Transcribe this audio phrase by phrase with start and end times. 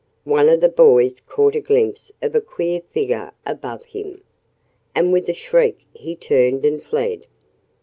[0.23, 4.23] One of the boys caught a glimpse of a queer figure above him.
[4.95, 7.25] And with a shriek he turned and fled.